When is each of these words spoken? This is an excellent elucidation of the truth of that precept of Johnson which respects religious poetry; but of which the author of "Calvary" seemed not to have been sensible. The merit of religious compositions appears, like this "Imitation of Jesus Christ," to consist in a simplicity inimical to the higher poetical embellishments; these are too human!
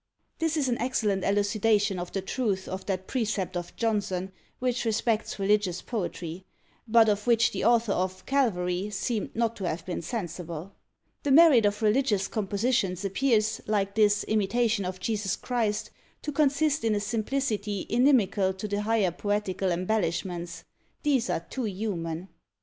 This 0.39 0.57
is 0.57 0.67
an 0.67 0.79
excellent 0.79 1.23
elucidation 1.23 1.99
of 1.99 2.11
the 2.11 2.23
truth 2.23 2.67
of 2.67 2.87
that 2.87 3.05
precept 3.05 3.55
of 3.55 3.75
Johnson 3.75 4.31
which 4.57 4.83
respects 4.83 5.37
religious 5.37 5.83
poetry; 5.83 6.43
but 6.87 7.07
of 7.07 7.27
which 7.27 7.51
the 7.51 7.63
author 7.63 7.91
of 7.91 8.25
"Calvary" 8.25 8.89
seemed 8.89 9.35
not 9.35 9.55
to 9.57 9.67
have 9.69 9.85
been 9.85 10.01
sensible. 10.01 10.73
The 11.21 11.29
merit 11.29 11.67
of 11.67 11.83
religious 11.83 12.27
compositions 12.27 13.05
appears, 13.05 13.61
like 13.67 13.93
this 13.93 14.23
"Imitation 14.23 14.85
of 14.85 14.99
Jesus 14.99 15.35
Christ," 15.35 15.91
to 16.23 16.31
consist 16.31 16.83
in 16.83 16.95
a 16.95 16.99
simplicity 16.99 17.85
inimical 17.87 18.53
to 18.53 18.67
the 18.67 18.81
higher 18.81 19.11
poetical 19.11 19.69
embellishments; 19.71 20.63
these 21.03 21.29
are 21.29 21.41
too 21.47 21.65
human! 21.65 22.29